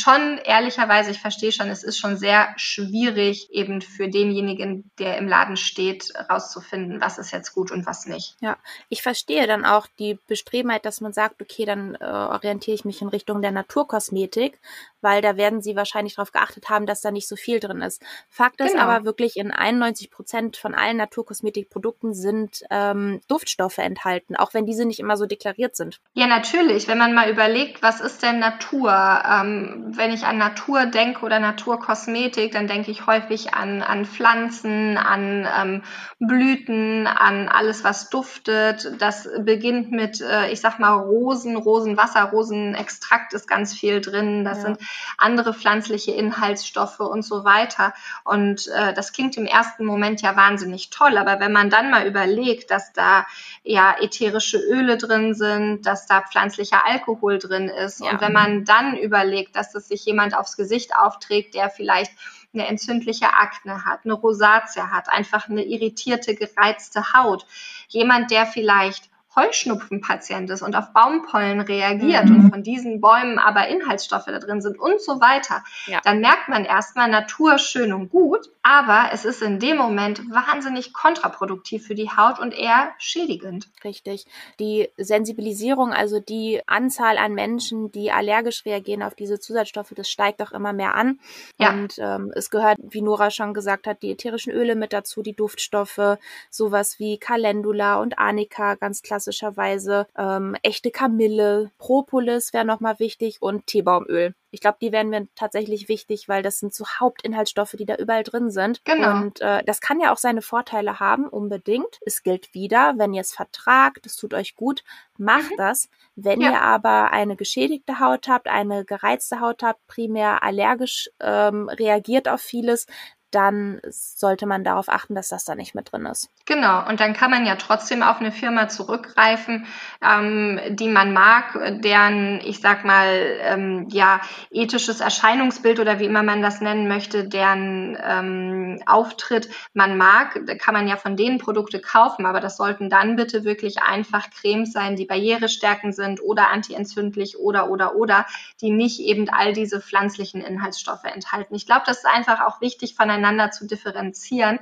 schon 0.00 0.38
ehrlicherweise, 0.38 1.10
ich 1.10 1.20
verstehe 1.20 1.52
schon, 1.52 1.68
es 1.68 1.84
ist 1.84 1.98
schon 1.98 2.16
sehr 2.16 2.54
schwierig 2.56 3.17
eben 3.50 3.80
für 3.80 4.08
denjenigen, 4.08 4.90
der 4.98 5.18
im 5.18 5.28
Laden 5.28 5.56
steht, 5.56 6.12
rauszufinden, 6.30 7.00
was 7.00 7.18
ist 7.18 7.32
jetzt 7.32 7.52
gut 7.52 7.70
und 7.70 7.86
was 7.86 8.06
nicht. 8.06 8.36
Ja, 8.40 8.56
ich 8.88 9.02
verstehe 9.02 9.46
dann 9.46 9.64
auch 9.64 9.86
die 9.98 10.18
Bestrebenheit, 10.26 10.84
dass 10.84 11.00
man 11.00 11.12
sagt, 11.12 11.42
okay, 11.42 11.64
dann 11.64 11.96
äh, 11.96 12.04
orientiere 12.04 12.74
ich 12.74 12.84
mich 12.84 13.02
in 13.02 13.08
Richtung 13.08 13.42
der 13.42 13.50
Naturkosmetik, 13.50 14.58
weil 15.00 15.22
da 15.22 15.36
werden 15.36 15.62
sie 15.62 15.76
wahrscheinlich 15.76 16.16
darauf 16.16 16.32
geachtet 16.32 16.68
haben, 16.68 16.86
dass 16.86 17.00
da 17.00 17.10
nicht 17.10 17.28
so 17.28 17.36
viel 17.36 17.60
drin 17.60 17.82
ist. 17.82 18.02
Fakt 18.28 18.60
ist 18.60 18.72
genau. 18.72 18.84
aber 18.84 19.04
wirklich, 19.04 19.36
in 19.36 19.50
91 19.50 20.10
Prozent 20.10 20.56
von 20.56 20.74
allen 20.74 20.96
Naturkosmetikprodukten 20.96 22.14
sind 22.14 22.62
ähm, 22.70 23.20
Duftstoffe 23.28 23.78
enthalten, 23.78 24.36
auch 24.36 24.54
wenn 24.54 24.66
diese 24.66 24.84
nicht 24.84 25.00
immer 25.00 25.16
so 25.16 25.26
deklariert 25.26 25.76
sind. 25.76 26.00
Ja, 26.14 26.26
natürlich. 26.26 26.88
Wenn 26.88 26.98
man 26.98 27.14
mal 27.14 27.30
überlegt, 27.30 27.82
was 27.82 28.00
ist 28.00 28.22
denn 28.22 28.38
Natur? 28.38 28.92
Ähm, 28.92 29.92
wenn 29.96 30.12
ich 30.12 30.24
an 30.24 30.38
Natur 30.38 30.86
denke 30.86 31.24
oder 31.24 31.38
Naturkosmetik, 31.38 32.52
dann 32.52 32.66
denke 32.66 32.90
ich 32.90 33.06
häufig 33.08 33.54
an, 33.54 33.82
an 33.82 34.04
Pflanzen, 34.04 34.96
an 34.96 35.48
ähm, 35.58 35.82
Blüten, 36.20 37.08
an 37.08 37.48
alles, 37.48 37.82
was 37.82 38.10
duftet. 38.10 38.92
Das 39.00 39.28
beginnt 39.40 39.90
mit, 39.90 40.20
äh, 40.20 40.52
ich 40.52 40.60
sag 40.60 40.78
mal, 40.78 40.92
Rosen, 40.92 41.56
Rosenwasser, 41.56 42.22
Rosenextrakt 42.24 43.32
ist 43.32 43.48
ganz 43.48 43.74
viel 43.74 44.00
drin. 44.00 44.44
Das 44.44 44.58
ja. 44.58 44.64
sind 44.64 44.78
andere 45.16 45.52
pflanzliche 45.52 46.12
Inhaltsstoffe 46.12 47.00
und 47.00 47.22
so 47.22 47.44
weiter. 47.44 47.94
Und 48.22 48.68
äh, 48.68 48.94
das 48.94 49.12
klingt 49.12 49.36
im 49.36 49.46
ersten 49.46 49.84
Moment 49.84 50.22
ja 50.22 50.36
wahnsinnig 50.36 50.90
toll, 50.90 51.18
aber 51.18 51.40
wenn 51.40 51.52
man 51.52 51.70
dann 51.70 51.90
mal 51.90 52.06
überlegt, 52.06 52.70
dass 52.70 52.92
da 52.92 53.26
ja 53.62 53.96
ätherische 54.00 54.58
Öle 54.58 54.98
drin 54.98 55.34
sind, 55.34 55.86
dass 55.86 56.06
da 56.06 56.20
pflanzlicher 56.20 56.86
Alkohol 56.86 57.38
drin 57.38 57.68
ist 57.68 58.00
ja. 58.00 58.10
und 58.10 58.20
wenn 58.20 58.32
man 58.32 58.64
dann 58.64 58.96
überlegt, 58.96 59.56
dass 59.56 59.72
das 59.72 59.88
sich 59.88 60.04
jemand 60.04 60.36
aufs 60.36 60.56
Gesicht 60.56 60.94
aufträgt, 60.96 61.54
der 61.54 61.70
vielleicht 61.70 62.12
eine 62.54 62.66
entzündliche 62.66 63.34
Akne 63.34 63.84
hat, 63.84 64.00
eine 64.04 64.14
Rosatia 64.14 64.90
hat, 64.90 65.08
einfach 65.08 65.48
eine 65.48 65.64
irritierte, 65.64 66.34
gereizte 66.34 67.12
Haut. 67.12 67.46
Jemand, 67.88 68.30
der 68.30 68.46
vielleicht 68.46 69.10
Heuschnupfenpatient 69.38 70.50
ist 70.50 70.62
und 70.62 70.74
auf 70.74 70.92
Baumpollen 70.92 71.60
reagiert 71.60 72.26
mhm. 72.26 72.36
und 72.36 72.50
von 72.50 72.62
diesen 72.62 73.00
Bäumen 73.00 73.38
aber 73.38 73.68
Inhaltsstoffe 73.68 74.26
da 74.26 74.38
drin 74.38 74.60
sind 74.60 74.78
und 74.78 75.00
so 75.00 75.20
weiter, 75.20 75.62
ja. 75.86 76.00
dann 76.02 76.20
merkt 76.20 76.48
man 76.48 76.64
erstmal 76.64 77.08
Natur 77.08 77.58
schön 77.58 77.92
und 77.92 78.10
gut, 78.10 78.50
aber 78.62 79.10
es 79.12 79.24
ist 79.24 79.42
in 79.42 79.58
dem 79.58 79.76
Moment 79.76 80.30
wahnsinnig 80.30 80.92
kontraproduktiv 80.92 81.86
für 81.86 81.94
die 81.94 82.10
Haut 82.10 82.38
und 82.38 82.52
eher 82.52 82.92
schädigend. 82.98 83.68
Richtig. 83.84 84.26
Die 84.58 84.88
Sensibilisierung, 84.96 85.92
also 85.92 86.20
die 86.20 86.60
Anzahl 86.66 87.16
an 87.18 87.32
Menschen, 87.32 87.92
die 87.92 88.10
allergisch 88.10 88.64
reagieren 88.64 89.02
auf 89.02 89.14
diese 89.14 89.38
Zusatzstoffe, 89.38 89.92
das 89.94 90.10
steigt 90.10 90.42
auch 90.42 90.52
immer 90.52 90.72
mehr 90.72 90.94
an. 90.94 91.20
Ja. 91.58 91.70
Und 91.70 91.98
ähm, 91.98 92.32
es 92.34 92.50
gehört, 92.50 92.78
wie 92.82 93.02
Nora 93.02 93.30
schon 93.30 93.54
gesagt 93.54 93.86
hat, 93.86 94.02
die 94.02 94.10
ätherischen 94.10 94.52
Öle 94.52 94.74
mit 94.74 94.92
dazu, 94.92 95.22
die 95.22 95.34
Duftstoffe, 95.34 96.18
sowas 96.50 96.98
wie 96.98 97.18
Calendula 97.18 98.00
und 98.00 98.18
Arnika 98.18 98.74
ganz 98.74 99.02
klassischerweise, 99.28 100.06
ähm, 100.16 100.56
echte 100.62 100.90
Kamille, 100.90 101.70
Propolis 101.78 102.52
wäre 102.52 102.64
nochmal 102.64 102.98
wichtig 102.98 103.38
und 103.40 103.66
Teebaumöl. 103.66 104.34
Ich 104.50 104.62
glaube, 104.62 104.78
die 104.80 104.92
werden 104.92 105.10
mir 105.10 105.28
tatsächlich 105.34 105.88
wichtig, 105.90 106.28
weil 106.28 106.42
das 106.42 106.58
sind 106.58 106.72
so 106.72 106.86
Hauptinhaltsstoffe, 106.98 107.76
die 107.78 107.84
da 107.84 107.96
überall 107.96 108.22
drin 108.22 108.50
sind. 108.50 108.82
Genau. 108.84 109.18
Und 109.18 109.42
äh, 109.42 109.62
das 109.64 109.82
kann 109.82 110.00
ja 110.00 110.10
auch 110.10 110.16
seine 110.16 110.40
Vorteile 110.40 111.00
haben, 111.00 111.28
unbedingt. 111.28 112.00
Es 112.06 112.22
gilt 112.22 112.54
wieder, 112.54 112.94
wenn 112.96 113.12
ihr 113.12 113.20
es 113.20 113.34
vertragt, 113.34 114.06
es 114.06 114.16
tut 114.16 114.32
euch 114.32 114.56
gut, 114.56 114.84
macht 115.18 115.50
mhm. 115.50 115.56
das. 115.58 115.90
Wenn 116.16 116.40
ja. 116.40 116.52
ihr 116.52 116.62
aber 116.62 117.12
eine 117.12 117.36
geschädigte 117.36 118.00
Haut 118.00 118.26
habt, 118.26 118.48
eine 118.48 118.86
gereizte 118.86 119.40
Haut 119.40 119.62
habt, 119.62 119.86
primär 119.86 120.42
allergisch 120.42 121.10
ähm, 121.20 121.68
reagiert 121.68 122.26
auf 122.26 122.40
vieles, 122.40 122.86
dann 123.30 123.80
sollte 123.88 124.46
man 124.46 124.64
darauf 124.64 124.88
achten, 124.88 125.14
dass 125.14 125.28
das 125.28 125.44
da 125.44 125.54
nicht 125.54 125.74
mit 125.74 125.92
drin 125.92 126.06
ist. 126.06 126.30
Genau, 126.46 126.86
und 126.88 127.00
dann 127.00 127.12
kann 127.12 127.30
man 127.30 127.44
ja 127.44 127.56
trotzdem 127.56 128.02
auf 128.02 128.20
eine 128.20 128.32
Firma 128.32 128.68
zurückgreifen, 128.68 129.66
ähm, 130.02 130.60
die 130.70 130.88
man 130.88 131.12
mag, 131.12 131.58
deren, 131.82 132.40
ich 132.40 132.60
sag 132.60 132.84
mal, 132.84 133.38
ähm, 133.42 133.86
ja, 133.90 134.20
ethisches 134.50 135.00
Erscheinungsbild 135.00 135.78
oder 135.80 135.98
wie 135.98 136.06
immer 136.06 136.22
man 136.22 136.40
das 136.40 136.60
nennen 136.60 136.88
möchte, 136.88 137.28
deren 137.28 137.98
ähm, 138.02 138.82
Auftritt 138.86 139.48
man 139.74 139.98
mag. 139.98 140.40
Kann 140.58 140.74
man 140.74 140.88
ja 140.88 140.96
von 140.96 141.16
denen 141.16 141.38
Produkte 141.38 141.80
kaufen, 141.80 142.24
aber 142.24 142.40
das 142.40 142.56
sollten 142.56 142.88
dann 142.88 143.16
bitte 143.16 143.44
wirklich 143.44 143.82
einfach 143.82 144.30
Cremes 144.30 144.72
sein, 144.72 144.96
die 144.96 145.04
barrierestärkend 145.04 145.94
sind 145.94 146.22
oder 146.22 146.48
antientzündlich 146.48 147.38
oder, 147.38 147.68
oder, 147.70 147.94
oder, 147.94 148.26
die 148.60 148.70
nicht 148.70 149.00
eben 149.00 149.28
all 149.28 149.52
diese 149.52 149.80
pflanzlichen 149.80 150.40
Inhaltsstoffe 150.40 151.04
enthalten. 151.04 151.54
Ich 151.54 151.66
glaube, 151.66 151.82
das 151.86 151.98
ist 151.98 152.06
einfach 152.06 152.40
auch 152.46 152.60
wichtig 152.60 152.94
von 152.94 153.17
voneinander 153.18 153.50
zu 153.50 153.66
differenzieren, 153.66 154.60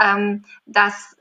ähm, 0.00 0.44
dass 0.66 1.16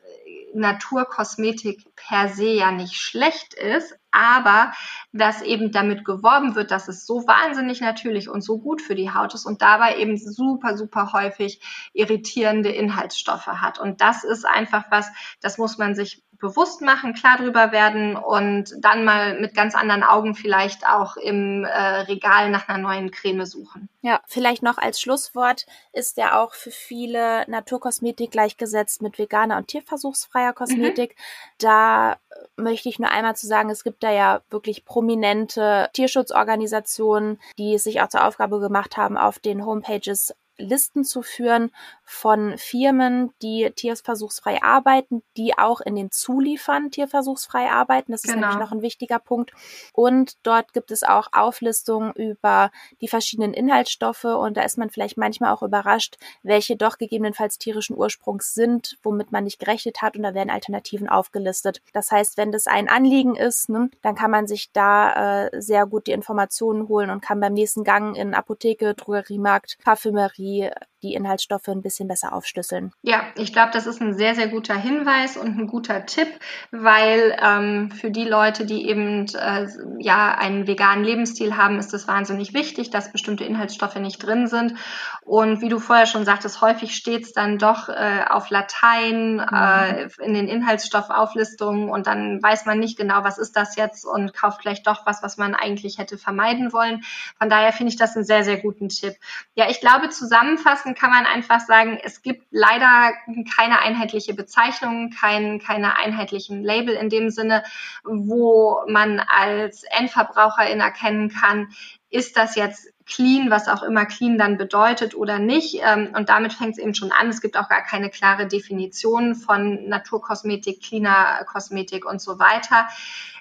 Naturkosmetik 0.54 1.96
per 1.96 2.30
se 2.30 2.46
ja 2.46 2.72
nicht 2.72 2.96
schlecht 2.96 3.56
ist, 3.56 3.98
aber 4.12 4.72
dass 5.12 5.42
eben 5.42 5.72
damit 5.72 6.06
geworben 6.06 6.54
wird, 6.56 6.70
dass 6.70 6.88
es 6.88 7.08
so 7.08 7.26
wahnsinnig 7.28 7.82
natürlich 7.82 8.30
und 8.30 8.42
so 8.42 8.60
gut 8.60 8.82
für 8.82 8.94
die 8.94 9.12
Haut 9.12 9.34
ist 9.34 9.46
und 9.46 9.64
dabei 9.64 9.98
eben 9.98 10.18
super, 10.18 10.78
super 10.78 11.12
häufig 11.14 11.60
irritierende 11.94 12.70
Inhaltsstoffe 12.70 13.48
hat. 13.48 13.80
Und 13.80 14.02
das 14.02 14.24
ist 14.24 14.46
einfach 14.46 14.86
was, 14.92 15.10
das 15.42 15.58
muss 15.58 15.80
man 15.80 15.96
sich 15.96 16.22
bewusst 16.44 16.82
machen, 16.82 17.14
klar 17.14 17.38
drüber 17.38 17.72
werden 17.72 18.18
und 18.18 18.76
dann 18.78 19.06
mal 19.06 19.40
mit 19.40 19.56
ganz 19.56 19.76
anderen 19.76 20.04
Augen 20.04 20.36
vielleicht 20.36 20.86
auch 20.86 21.16
im 21.16 21.64
äh, 21.64 22.02
Regal 22.02 22.50
nach 22.50 22.68
einer 22.68 22.80
neuen 22.80 23.12
Creme 23.12 23.46
suchen. 23.46 23.88
Ja, 24.02 24.20
vielleicht 24.28 24.62
noch 24.62 24.78
als 24.78 25.00
Schlusswort 25.00 25.66
ist 25.94 26.18
ja 26.18 26.44
auch 26.44 26.54
für 26.54 26.70
viele 26.70 27.50
Naturkosmetik 27.50 28.32
gleichgesetzt 28.32 29.02
mit 29.02 29.18
veganer 29.18 29.56
und 29.56 29.70
tierversuchsfreier 29.70 30.52
Kosmetik. 30.52 31.12
Mhm. 31.12 31.54
Da 31.60 32.18
möchte 32.58 32.90
ich 32.90 33.00
nur 33.00 33.10
einmal 33.10 33.38
zu 33.38 33.48
sagen, 33.48 33.70
es 33.70 33.86
gibt 33.86 34.04
da 34.04 34.12
ja 34.12 34.42
wirklich 34.50 34.84
prominente 34.84 35.90
Tierschutzorganisationen, 35.94 37.40
die 37.58 37.76
es 37.76 37.86
sich 37.86 38.02
auch 38.02 38.10
zur 38.10 38.28
Aufgabe 38.28 38.60
gemacht 38.60 38.98
haben, 38.98 39.18
auf 39.18 39.40
den 39.40 39.66
Homepages 39.66 40.36
Listen 40.58 41.04
zu 41.04 41.24
führen 41.24 41.72
von 42.04 42.58
Firmen, 42.58 43.34
die 43.42 43.72
tierversuchsfrei 43.76 44.62
arbeiten, 44.62 45.24
die 45.36 45.58
auch 45.58 45.82
in 45.82 45.96
den 45.96 46.12
Zuliefern 46.12 46.92
tierversuchsfrei 46.92 47.72
arbeiten. 47.72 48.12
Das 48.12 48.24
ist 48.24 48.34
genau. 48.34 48.48
nämlich 48.48 48.60
noch 48.60 48.72
ein 48.72 48.82
wichtiger 48.84 49.20
Punkt. 49.20 49.52
Und 49.94 50.38
dort 50.44 50.74
gibt 50.74 50.92
es 50.92 51.04
auch 51.04 51.28
Auflistungen 51.32 52.14
über 52.14 52.72
die 53.02 53.08
verschiedenen 53.08 53.54
Inhaltsstoffe 53.54 54.26
und 54.26 54.58
da 54.58 54.62
ist 54.62 54.78
man 54.78 54.92
vielleicht 54.92 55.18
manchmal 55.18 55.54
auch 55.54 55.64
überrascht, 55.64 56.18
welche 56.44 56.76
doch 56.76 56.98
gegebenenfalls 56.98 57.58
tierischen 57.58 57.98
Ursprungs 57.98 58.54
sind, 58.54 58.98
womit 59.02 59.32
man 59.32 59.46
nicht 59.46 59.60
gerechnet 59.60 60.02
hat 60.02 60.16
und 60.16 60.24
da 60.24 60.34
werden 60.34 60.52
Alternativen 60.52 61.10
aufgelistet. 61.10 61.82
Das 61.94 62.12
heißt, 62.12 62.38
wenn 62.38 62.52
das 62.52 62.68
ein 62.68 62.90
Anliegen 62.90 63.36
ist, 63.36 63.70
ne, 63.70 63.90
dann 64.02 64.16
kann 64.16 64.30
man 64.30 64.48
sich 64.48 64.72
da 64.72 65.46
äh, 65.46 65.62
sehr 65.62 65.88
gut 65.88 66.08
die 66.08 66.12
Informationen 66.12 66.88
holen 66.88 67.10
und 67.10 67.22
kann 67.22 67.40
beim 67.40 67.54
nächsten 67.54 67.84
Gang 67.84 68.16
in 68.16 68.36
Apotheke, 68.36 68.94
Drogeriemarkt, 68.94 69.78
Parfümerie 69.84 70.43
die 70.44 70.70
die 71.04 71.14
Inhaltsstoffe 71.14 71.68
ein 71.68 71.82
bisschen 71.82 72.08
besser 72.08 72.34
aufschlüsseln. 72.34 72.94
Ja, 73.04 73.24
ich 73.36 73.54
glaube, 73.54 73.72
das 73.74 73.86
ist 73.86 74.02
ein 74.02 74.16
sehr, 74.16 74.34
sehr 74.36 74.48
guter 74.48 74.76
Hinweis 74.76 75.38
und 75.38 75.60
ein 75.60 75.68
guter 75.68 76.06
Tipp, 76.06 76.28
weil 76.72 77.38
ähm, 77.42 77.92
für 77.92 78.10
die 78.10 78.24
Leute, 78.24 78.66
die 78.66 78.88
eben 78.88 79.28
äh, 79.36 79.68
ja 80.00 80.34
einen 80.34 80.66
veganen 80.66 81.04
Lebensstil 81.04 81.58
haben, 81.58 81.78
ist 81.78 81.94
es 81.94 82.08
wahnsinnig 82.08 82.54
wichtig, 82.54 82.90
dass 82.90 83.12
bestimmte 83.12 83.44
Inhaltsstoffe 83.44 83.98
nicht 83.98 84.20
drin 84.20 84.48
sind. 84.48 84.76
Und 85.24 85.62
wie 85.62 85.70
du 85.70 85.80
vorher 85.80 86.06
schon 86.06 86.26
sagtest, 86.26 86.62
häufig 86.62 86.96
steht 86.96 87.24
es 87.24 87.34
dann 87.34 87.58
doch 87.58 87.90
äh, 87.90 88.24
auf 88.30 88.50
Latein 88.50 89.36
mhm. 89.36 89.42
äh, 89.54 90.08
in 90.24 90.34
den 90.34 90.48
Inhaltsstoffauflistungen 90.48 91.90
und 91.90 92.08
dann 92.08 92.42
weiß 92.42 92.66
man 92.66 92.80
nicht 92.80 92.98
genau, 92.98 93.24
was 93.24 93.38
ist 93.38 93.58
das 93.58 93.76
jetzt 93.76 94.06
und 94.06 94.34
kauft 94.34 94.62
vielleicht 94.62 94.88
doch 94.88 95.06
was, 95.06 95.22
was 95.22 95.38
man 95.38 95.54
eigentlich 95.54 95.98
hätte 95.98 96.18
vermeiden 96.18 96.72
wollen. 96.72 97.04
Von 97.38 97.50
daher 97.50 97.74
finde 97.74 97.92
ich 97.92 98.00
das 98.00 98.16
einen 98.16 98.26
sehr, 98.26 98.46
sehr 98.46 98.58
guten 98.58 98.88
Tipp. 98.88 99.16
Ja, 99.56 99.70
ich 99.70 99.82
glaube, 99.82 100.08
zusammenfassend 100.34 100.98
kann 100.98 101.12
man 101.12 101.26
einfach 101.28 101.60
sagen, 101.60 102.00
es 102.04 102.24
gibt 102.24 102.48
leider 102.50 103.12
keine 103.56 103.80
einheitliche 103.82 104.34
Bezeichnung, 104.34 105.12
kein, 105.12 105.60
keine 105.60 105.96
einheitlichen 105.96 106.64
Label 106.64 106.96
in 106.96 107.10
dem 107.10 107.30
Sinne, 107.30 107.64
wo 108.04 108.82
man 108.88 109.20
als 109.20 109.84
Endverbraucherin 109.84 110.80
erkennen 110.80 111.30
kann, 111.30 111.68
ist 112.14 112.38
das 112.38 112.56
jetzt 112.56 112.94
clean, 113.06 113.50
was 113.50 113.68
auch 113.68 113.84
immer 113.84 114.06
clean 114.06 114.38
dann 114.38 114.58
bedeutet 114.58 115.16
oder 115.16 115.40
nicht. 115.40 115.82
Ähm, 115.84 116.14
und 116.16 116.30
damit 116.30 116.54
fängt 116.54 116.74
es 116.74 116.78
eben 116.78 116.94
schon 116.94 117.12
an. 117.12 117.30
Es 117.30 117.42
gibt 117.42 117.58
auch 117.58 117.68
gar 117.68 117.82
keine 117.82 118.10
klare 118.10 118.48
Definition 118.48 119.36
von 119.36 119.90
Naturkosmetik, 119.90 120.82
cleaner 120.82 121.44
Kosmetik 121.46 122.06
und 122.06 122.22
so 122.22 122.40
weiter. 122.40 122.88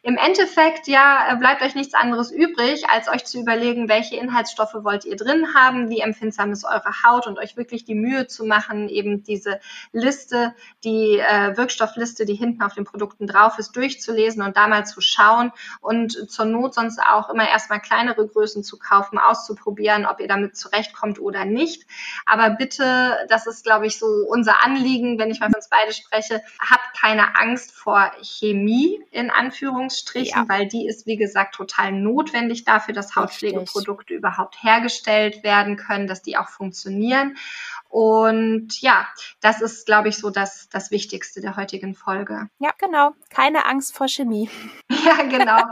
Im 0.05 0.17
Endeffekt, 0.17 0.89
ja, 0.89 1.33
bleibt 1.39 1.63
euch 1.63 1.77
nichts 1.77 1.95
anderes 1.95 2.33
übrig, 2.33 2.91
als 2.91 3.09
euch 3.09 3.25
zu 3.25 3.39
überlegen, 3.39 3.89
welche 3.89 4.17
Inhaltsstoffe 4.17 4.75
wollt 4.75 5.05
ihr 5.05 5.15
drin 5.15 5.55
haben, 5.55 5.91
wie 5.91 6.01
empfindsam 6.01 6.51
ist 6.51 6.65
eure 6.65 7.05
Haut 7.05 7.29
und 7.29 7.39
euch 7.39 7.57
wirklich 7.57 7.85
die 7.85 7.95
Mühe 7.95 8.27
zu 8.27 8.45
machen, 8.45 8.89
eben 8.89 9.23
diese 9.23 9.61
Liste, 9.93 10.57
die 10.83 11.21
äh, 11.21 11.57
Wirkstoffliste, 11.57 12.25
die 12.25 12.35
hinten 12.35 12.63
auf 12.63 12.75
den 12.75 12.85
Produkten 12.85 13.29
drauf 13.29 13.61
ist, 13.61 13.77
durchzulesen 13.77 14.43
und 14.43 14.57
da 14.57 14.67
mal 14.67 14.85
zu 14.85 15.01
schauen 15.01 15.53
und 15.81 16.29
zur 16.29 16.47
Not 16.47 16.75
sonst 16.75 17.01
auch 17.01 17.31
immer 17.31 17.49
erstmal 17.49 17.81
kleinere 17.81 18.27
Größen 18.27 18.62
zu 18.63 18.79
kaufen, 18.79 19.19
auszuprobieren, 19.19 20.07
ob 20.07 20.21
ihr 20.21 20.29
damit 20.29 20.57
zurechtkommt 20.57 21.21
oder 21.21 21.45
nicht. 21.45 21.87
Aber 22.27 22.51
bitte, 22.51 23.19
das 23.29 23.47
ist, 23.47 23.65
glaube 23.65 23.87
ich, 23.87 23.99
so 23.99 24.07
unser 24.29 24.65
Anliegen, 24.65 25.19
wenn 25.19 25.31
ich 25.31 25.41
mal 25.41 25.51
für 25.51 25.57
uns 25.57 25.69
beide 25.69 25.93
spreche, 25.93 26.43
habt 26.59 26.99
keine 26.99 27.37
Angst 27.37 27.73
vor 27.73 28.13
Chemie 28.23 29.01
in 29.11 29.31
Anführungsstrichen, 29.31 30.43
ja. 30.43 30.49
weil 30.49 30.67
die 30.67 30.87
ist, 30.87 31.07
wie 31.07 31.17
gesagt, 31.17 31.55
total 31.55 31.93
notwendig 31.93 32.65
dafür, 32.65 32.95
dass 32.95 33.17
Hautpflegeprodukte 33.17 34.15
überhaupt 34.15 34.63
hergestellt 34.63 35.43
werden 35.43 35.77
können, 35.77 36.07
dass 36.07 36.23
die 36.23 36.37
auch 36.37 36.49
funktionieren. 36.49 37.37
Und 37.93 38.81
ja, 38.81 39.07
das 39.43 39.61
ist, 39.61 39.85
glaube 39.85 40.09
ich, 40.09 40.17
so 40.17 40.31
das, 40.31 40.71
das 40.71 40.91
Wichtigste 40.91 41.43
der 41.43 41.57
heutigen 41.57 41.95
Folge. 41.95 42.49
Ja, 42.59 42.71
genau. 42.79 43.11
Keine 43.29 43.67
Angst 43.67 43.95
vor 43.95 44.09
Chemie. 44.09 44.49
Ja, 45.05 45.23
genau. 45.23 45.63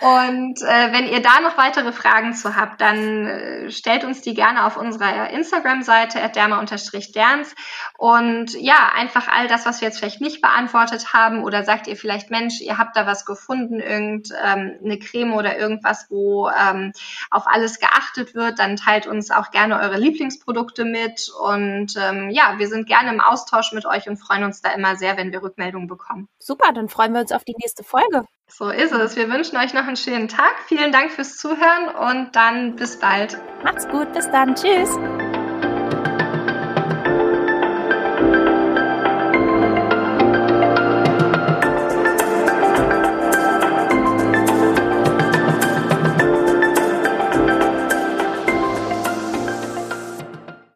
Und 0.00 0.62
äh, 0.62 0.92
wenn 0.92 1.08
ihr 1.08 1.20
da 1.20 1.40
noch 1.40 1.58
weitere 1.58 1.92
Fragen 1.92 2.34
zu 2.34 2.54
habt, 2.54 2.80
dann 2.80 3.26
äh, 3.26 3.70
stellt 3.70 4.04
uns 4.04 4.20
die 4.20 4.34
gerne 4.34 4.64
auf 4.64 4.76
unserer 4.76 5.30
Instagram-Seite 5.30 6.20
derma-derns. 6.34 7.54
Und 7.96 8.52
ja, 8.52 8.92
einfach 8.94 9.26
all 9.28 9.48
das, 9.48 9.66
was 9.66 9.80
wir 9.80 9.88
jetzt 9.88 9.98
vielleicht 9.98 10.20
nicht 10.20 10.40
beantwortet 10.40 11.12
haben 11.12 11.42
oder 11.42 11.64
sagt 11.64 11.88
ihr 11.88 11.96
vielleicht, 11.96 12.30
Mensch, 12.30 12.60
ihr 12.60 12.78
habt 12.78 12.96
da 12.96 13.06
was 13.06 13.24
gefunden, 13.24 13.80
irgendeine 13.80 14.78
ähm, 14.82 15.00
Creme 15.00 15.34
oder 15.34 15.58
irgendwas, 15.58 16.06
wo 16.10 16.48
ähm, 16.48 16.92
auf 17.30 17.46
alles 17.46 17.80
geachtet 17.80 18.34
wird, 18.34 18.58
dann 18.58 18.76
teilt 18.76 19.06
uns 19.06 19.30
auch 19.30 19.50
gerne 19.50 19.80
eure 19.80 19.98
Lieblingsprodukte 19.98 20.84
mit 20.84 21.28
und 21.40 21.94
ähm, 21.96 22.30
ja, 22.30 22.54
wir 22.58 22.68
sind 22.68 22.86
gerne 22.86 23.10
im 23.10 23.20
Austausch 23.20 23.72
mit 23.72 23.86
euch 23.86 24.08
und 24.08 24.16
freuen 24.16 24.44
uns 24.44 24.60
da 24.60 24.70
immer 24.70 24.96
sehr, 24.96 25.16
wenn 25.16 25.32
wir 25.32 25.42
Rückmeldungen 25.42 25.88
bekommen. 25.88 26.28
Super, 26.38 26.72
dann 26.72 26.88
freuen 26.88 27.12
wir 27.12 27.20
uns 27.20 27.32
auf 27.32 27.44
die 27.44 27.56
nächste 27.58 27.82
Folge. 27.82 28.24
So 28.48 28.70
ist 28.70 28.92
es. 28.92 29.16
Wir 29.16 29.30
wünschen 29.30 29.56
euch 29.56 29.74
noch 29.74 29.86
einen 29.86 29.96
schönen 29.96 30.26
Tag. 30.26 30.54
Vielen 30.66 30.90
Dank 30.90 31.12
fürs 31.12 31.36
Zuhören 31.36 31.88
und 31.88 32.34
dann 32.34 32.76
bis 32.76 32.98
bald. 32.98 33.38
Macht's 33.62 33.86
gut, 33.88 34.12
bis 34.12 34.28
dann. 34.30 34.54
Tschüss. 34.54 34.90